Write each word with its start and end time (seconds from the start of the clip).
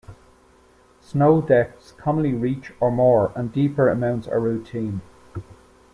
Snow 0.99 1.43
depths 1.43 1.91
commonly 1.91 2.33
reach 2.33 2.73
or 2.79 2.91
more, 2.91 3.31
and 3.35 3.53
deeper 3.53 3.87
amounts 3.87 4.27
are 4.27 4.39
routine. 4.39 5.01